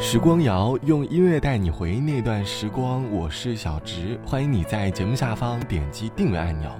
[0.00, 6.70] 时光谣用音乐带你回忆那段时光，我是小植，欢迎你在节目下方点击订阅按钮。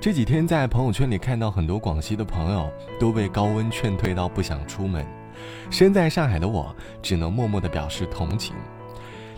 [0.00, 5.04] 这几天在朋友圈里看到很多广西的朋友都被高温劝退到不想出门，
[5.70, 8.56] 身在上海的我只能默默地表示同情。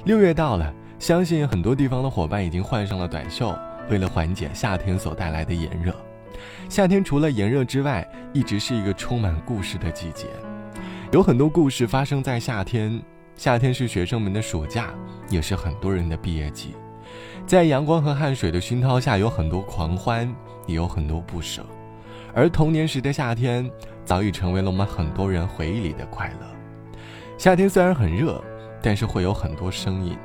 [0.05, 3.53] 六月到了，相信很多地方的伙伴已经换上了短袖，
[3.91, 5.93] 为了缓解夏天所带来的炎热。
[6.69, 10.27] 夏天除了炎热之外，一直是一个充满故事的季节。
[11.12, 12.98] 有很多故事发生在夏天，
[13.36, 14.94] 夏天是学生们的暑假，
[15.29, 16.75] 也是很多人的毕业季。
[17.46, 20.26] 在阳光和汗水的熏陶下，有很多狂欢，
[20.67, 21.62] 也有很多不舍。
[22.32, 23.70] 而童年时的夏天，
[24.06, 26.46] 早已成为了我们很多人回忆里的快乐。
[27.36, 28.42] 夏天虽然很热，
[28.81, 30.17] 但是会有很多声音。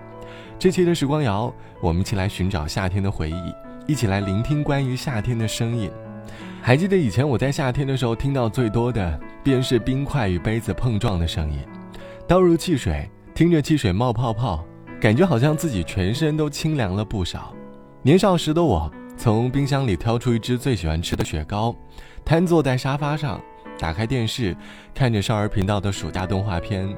[0.57, 3.53] 这期的时光谣，我们一起来寻找夏天的回忆，
[3.87, 5.91] 一起来聆听关于夏天的声音。
[6.67, 11.65] 还记得以前我在夏天的时候听到最多的，便是冰块与杯子碰撞的声音，
[12.27, 14.65] 倒入汽水，听着汽水冒泡泡，
[14.99, 17.55] 感觉好像自己全身都清凉了不少。
[18.01, 21.73] 年少时的我，从冰箱里挑出一只最喜欢吃的雪糕，
[22.25, 23.39] 瘫坐在沙发上，
[23.79, 24.53] 打开电视，
[24.93, 26.93] 看着少儿频道的暑假动画片，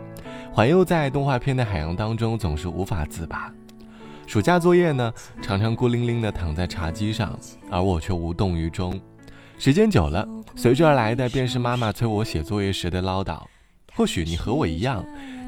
[0.51, 3.53] 环游在动画片的海洋当中，总是无法自拔。
[4.25, 7.37] 暑假作业呢，常常孤零零地躺在茶几上，
[7.69, 8.99] 而我却无动于衷。
[9.59, 13.41] 时间久了，随之而来的便是妈妈催我写作业时的唠叨。
[13.93, 15.03] 或许你和我一样，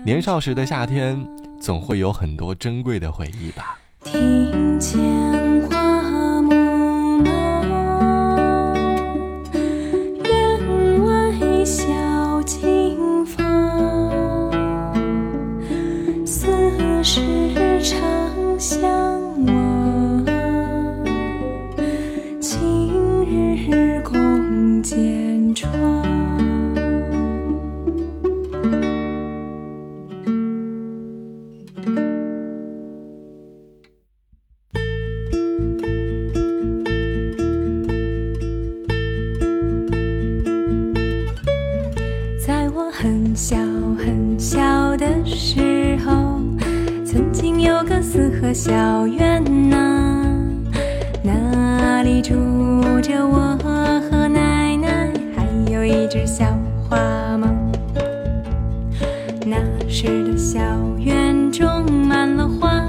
[0.06, 1.26] 年少时的夏天，
[1.62, 3.80] 总会有很多珍贵的回忆吧。
[4.04, 5.31] 听见。
[48.54, 50.36] 小院呐，
[51.24, 52.34] 那里住
[53.02, 53.58] 着我
[54.10, 56.46] 和奶奶，还有一只小
[56.84, 56.98] 花
[57.38, 57.48] 猫。
[59.46, 59.58] 那
[59.88, 60.60] 时的小
[61.00, 62.84] 院种满了花，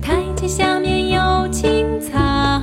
[0.00, 2.62] 台阶下面有青草。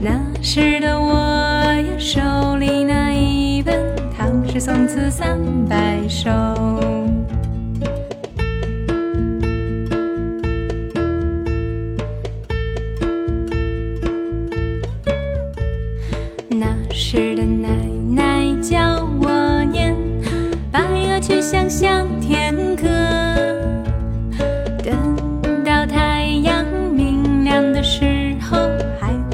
[0.00, 3.74] 那时的我呀，手里拿一本
[4.16, 5.36] 《唐诗宋词三
[5.68, 6.30] 百首》。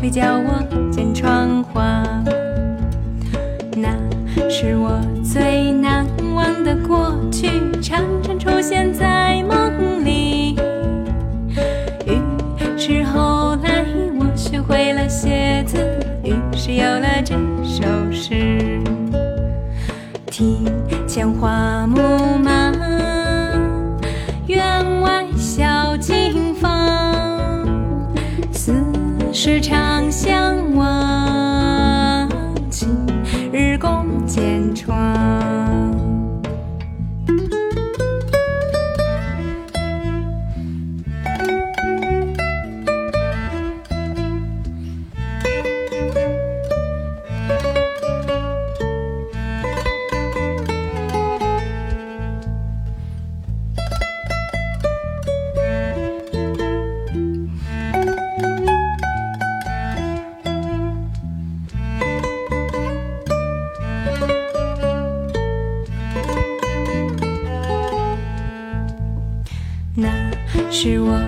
[0.05, 2.05] 会教我剪窗花。
[3.75, 3.89] 那
[4.51, 6.05] 是我最难
[6.35, 7.49] 忘的过去，
[7.81, 10.57] 常常出现在梦里。
[12.05, 12.21] 于
[12.77, 13.83] 是后来
[14.21, 15.79] 我学会了写字，
[16.23, 17.83] 于是有了这首
[18.13, 18.79] 诗。
[20.27, 20.71] 庭
[21.09, 22.71] 前花木马，
[24.49, 27.67] 院外小径芳，
[28.53, 28.75] 似
[29.33, 29.84] 是常
[70.85, 71.19] 是我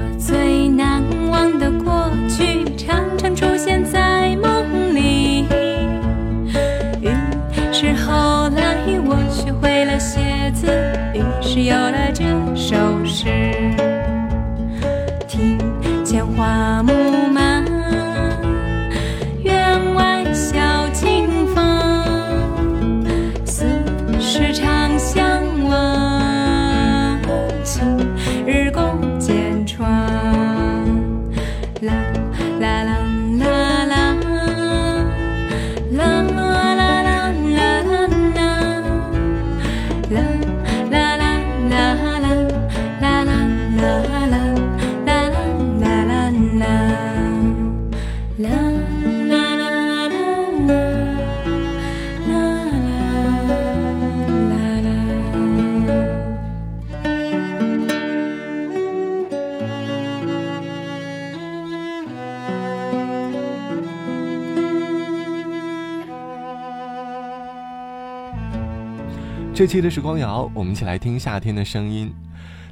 [69.57, 72.13] 这期的时光谣，我们一起来听夏天的声音。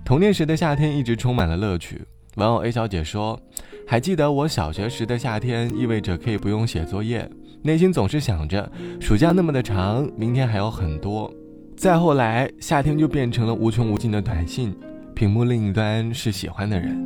[0.04, 2.02] 童年时的夏天一直充满了乐趣。
[2.36, 3.40] 玩偶 A 小姐说
[3.88, 7.26] ：“还记得我小学时的夏天，意味着可以不用写作业，
[7.62, 8.70] 内心总是想着
[9.00, 11.32] 暑假那么的长，明天还有很多。
[11.74, 14.76] 再后来，夏天就变成了无穷无尽的短信，
[15.14, 17.02] 屏幕另一端是喜欢的人。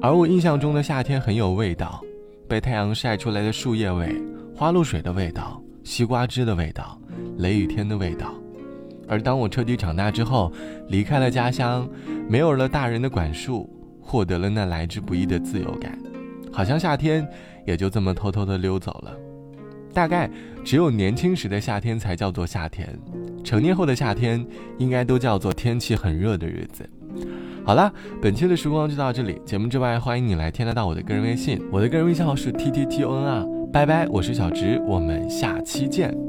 [0.00, 2.00] 而我印象中的夏天很有味道，
[2.46, 4.14] 被太阳晒出来的树叶味、
[4.54, 6.96] 花露水的味道、西瓜汁的味道、
[7.38, 8.32] 雷雨天的味道。
[9.08, 10.52] 而当我彻底长大之后，
[10.88, 11.88] 离开了家乡，
[12.28, 13.68] 没有了大人的管束。”
[14.00, 15.98] 获得了那来之不易的自由感，
[16.50, 17.28] 好像夏天
[17.66, 19.14] 也就这么偷偷的溜走了。
[19.92, 20.30] 大概
[20.64, 22.88] 只有年轻时的夏天才叫做夏天，
[23.44, 24.42] 成年后的夏天
[24.78, 26.88] 应该都叫做天气很热的日子。
[27.66, 29.38] 好了，本期的时光就到这里。
[29.44, 33.44] 节目之外，欢迎你来添加到我的个人微信，我的个人微信号是 t t t o n 啊。
[33.70, 36.27] 拜拜，我是小直，我们下期见。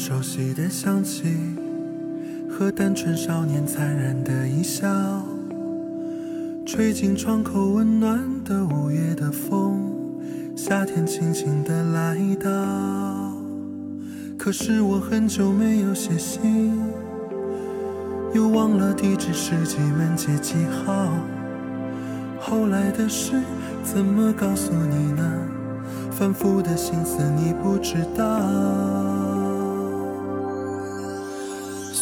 [0.00, 1.36] 熟悉的香气，
[2.48, 4.88] 和单纯少年灿然的一笑，
[6.64, 9.92] 吹进窗口温暖的五月的风，
[10.56, 12.50] 夏天轻轻地来到。
[14.38, 16.80] 可是我很久没有写信，
[18.32, 21.10] 又忘了地址是几门街几号，
[22.40, 23.32] 后来的事
[23.84, 25.22] 怎么告诉你呢？
[26.10, 28.24] 反复的心思你不知道，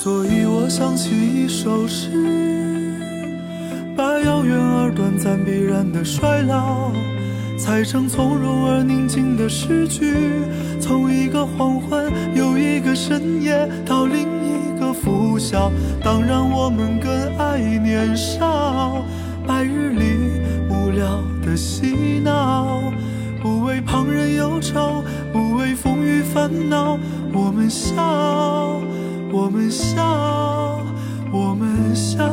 [0.00, 2.08] 所以我想起一首诗，
[3.96, 6.92] 把遥远而短暂必然的衰老，
[7.58, 10.14] 裁成从容而宁静的诗句，
[10.80, 15.68] 从一个黄昏又一个深夜到另一个拂晓，
[16.00, 19.04] 当然我们更爱年少，
[19.48, 20.30] 白日里
[20.70, 22.80] 无聊的嬉闹。
[23.42, 25.02] 不为旁人忧愁，
[25.32, 26.96] 不为风雨烦恼，
[27.32, 28.80] 我们笑，
[29.30, 30.80] 我们笑，
[31.30, 32.24] 我们笑，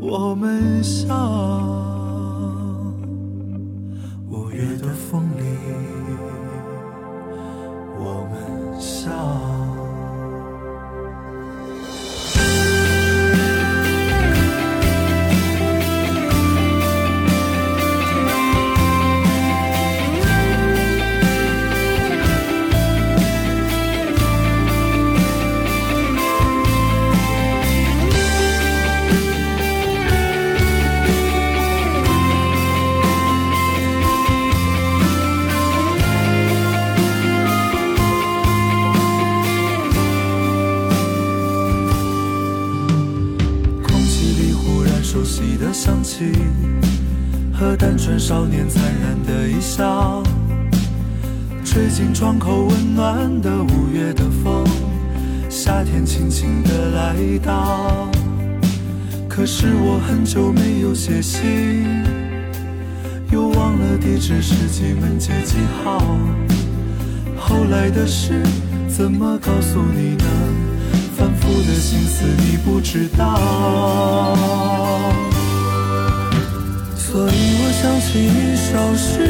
[0.00, 1.87] 我们笑。
[45.28, 46.32] 熟悉的香气
[47.52, 50.22] 和单纯少年灿然的一笑，
[51.62, 54.64] 吹进窗口温暖的五月的风，
[55.50, 57.14] 夏天轻轻地来
[57.44, 58.08] 到。
[59.28, 61.84] 可是我很久没有写信，
[63.30, 65.98] 又忘了地址是几门街几号，
[67.36, 68.42] 后来的事
[68.88, 70.24] 怎么告诉你呢？
[71.18, 74.24] 反复的心思你不知道。
[77.10, 79.24] 所以我想起一首诗，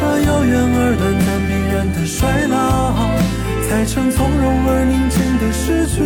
[0.00, 2.96] 把遥远而短暂必然的衰老，
[3.68, 6.00] 裁成从容而宁静的诗句，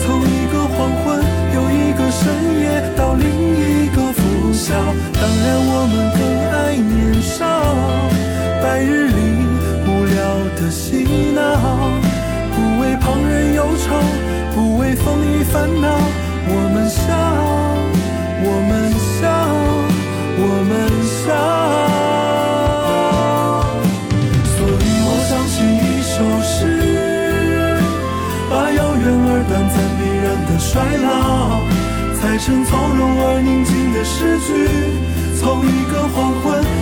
[0.00, 1.20] 从一个黄昏
[1.52, 2.32] 又一个深
[2.64, 4.20] 夜到另一个拂
[4.54, 4.72] 晓。
[5.12, 6.20] 当然我们更
[6.56, 7.44] 爱年少，
[8.64, 9.20] 白日里
[9.84, 10.16] 无聊
[10.56, 11.04] 的嬉
[11.36, 11.44] 闹，
[12.56, 14.00] 不为旁人忧愁，
[14.54, 15.92] 不为风雨烦恼，
[32.40, 35.10] 成从容而宁静的诗句。
[35.36, 36.79] 从一个黄昏